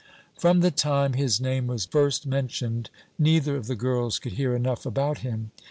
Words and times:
"From 0.35 0.61
the 0.61 0.71
time 0.71 1.13
his 1.13 1.39
name 1.39 1.67
was 1.67 1.85
first 1.85 2.25
mentioned, 2.25 2.89
neither 3.19 3.55
of 3.55 3.67
the 3.67 3.75
girls 3.75 4.17
could 4.17 4.31
hear 4.33 4.55
enough 4.55 4.83
about 4.83 5.19
him. 5.19 5.51